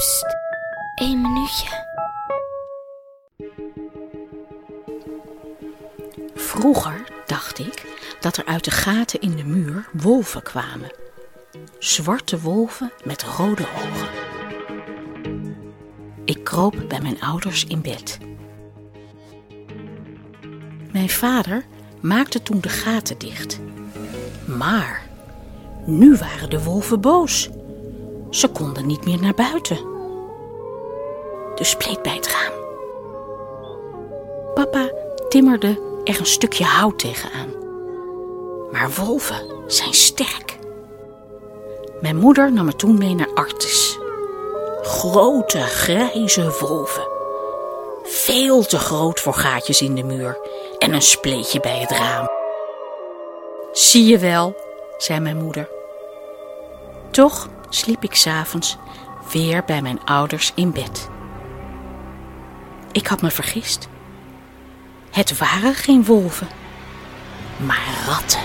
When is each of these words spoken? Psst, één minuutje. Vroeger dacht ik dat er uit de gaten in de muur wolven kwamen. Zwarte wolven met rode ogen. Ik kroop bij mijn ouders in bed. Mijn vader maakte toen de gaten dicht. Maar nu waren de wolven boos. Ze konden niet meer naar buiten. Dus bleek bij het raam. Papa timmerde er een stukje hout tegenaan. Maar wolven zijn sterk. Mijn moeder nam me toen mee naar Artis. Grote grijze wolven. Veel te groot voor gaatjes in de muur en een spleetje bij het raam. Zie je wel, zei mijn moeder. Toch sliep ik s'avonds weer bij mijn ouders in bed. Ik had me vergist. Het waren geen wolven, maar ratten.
Psst, 0.00 0.36
één 0.94 1.20
minuutje. 1.20 1.68
Vroeger 6.34 7.04
dacht 7.26 7.58
ik 7.58 7.86
dat 8.20 8.36
er 8.36 8.44
uit 8.44 8.64
de 8.64 8.70
gaten 8.70 9.20
in 9.20 9.36
de 9.36 9.44
muur 9.44 9.88
wolven 9.92 10.42
kwamen. 10.42 10.92
Zwarte 11.78 12.40
wolven 12.40 12.92
met 13.04 13.22
rode 13.22 13.66
ogen. 13.76 14.08
Ik 16.24 16.44
kroop 16.44 16.74
bij 16.88 17.00
mijn 17.00 17.20
ouders 17.20 17.64
in 17.64 17.80
bed. 17.80 18.18
Mijn 20.92 21.10
vader 21.10 21.64
maakte 22.00 22.42
toen 22.42 22.60
de 22.60 22.68
gaten 22.68 23.18
dicht. 23.18 23.60
Maar 24.46 25.02
nu 25.86 26.16
waren 26.16 26.50
de 26.50 26.62
wolven 26.62 27.00
boos. 27.00 27.48
Ze 28.30 28.48
konden 28.48 28.86
niet 28.86 29.04
meer 29.04 29.20
naar 29.20 29.34
buiten. 29.34 29.89
Dus 31.60 31.76
bleek 31.76 32.02
bij 32.02 32.14
het 32.14 32.28
raam. 32.28 32.52
Papa 34.54 34.90
timmerde 35.28 36.00
er 36.04 36.18
een 36.18 36.26
stukje 36.26 36.64
hout 36.64 36.98
tegenaan. 36.98 37.48
Maar 38.72 38.90
wolven 38.90 39.62
zijn 39.66 39.94
sterk. 39.94 40.58
Mijn 42.00 42.16
moeder 42.16 42.52
nam 42.52 42.64
me 42.64 42.76
toen 42.76 42.98
mee 42.98 43.14
naar 43.14 43.34
Artis. 43.34 43.98
Grote 44.82 45.58
grijze 45.58 46.56
wolven. 46.60 47.08
Veel 48.02 48.62
te 48.62 48.78
groot 48.78 49.20
voor 49.20 49.34
gaatjes 49.34 49.80
in 49.80 49.94
de 49.94 50.04
muur 50.04 50.38
en 50.78 50.92
een 50.92 51.02
spleetje 51.02 51.60
bij 51.60 51.78
het 51.78 51.90
raam. 51.90 52.28
Zie 53.72 54.06
je 54.06 54.18
wel, 54.18 54.56
zei 54.96 55.20
mijn 55.20 55.36
moeder. 55.36 55.68
Toch 57.10 57.48
sliep 57.68 58.02
ik 58.04 58.14
s'avonds 58.14 58.76
weer 59.32 59.64
bij 59.64 59.82
mijn 59.82 60.04
ouders 60.04 60.52
in 60.54 60.72
bed. 60.72 61.08
Ik 62.92 63.06
had 63.06 63.22
me 63.22 63.30
vergist. 63.30 63.88
Het 65.10 65.38
waren 65.38 65.74
geen 65.74 66.04
wolven, 66.04 66.48
maar 67.56 68.04
ratten. 68.06 68.40